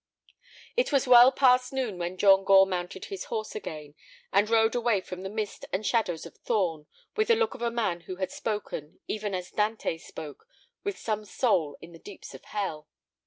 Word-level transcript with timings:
It 0.75 0.91
was 0.91 1.05
well 1.07 1.31
past 1.31 1.71
noon 1.71 1.99
when 1.99 2.17
John 2.17 2.43
Gore 2.43 2.65
mounted 2.65 3.05
his 3.05 3.25
horse 3.25 3.53
again, 3.53 3.93
and 4.33 4.49
rode 4.49 4.73
away 4.73 4.99
from 5.01 5.21
the 5.21 5.29
mist 5.29 5.65
and 5.71 5.85
shadows 5.85 6.25
of 6.25 6.35
Thorn, 6.37 6.87
with 7.15 7.27
the 7.27 7.35
look 7.35 7.53
of 7.53 7.61
a 7.61 7.69
man 7.69 7.99
who 8.01 8.15
had 8.15 8.31
spoken, 8.31 8.99
even 9.07 9.35
as 9.35 9.51
Dante 9.51 9.99
spoke, 9.99 10.47
with 10.83 10.97
some 10.97 11.23
soul 11.23 11.77
in 11.81 11.91
the 11.91 11.99
deeps 11.99 12.33
of 12.33 12.45
hell. 12.45 12.87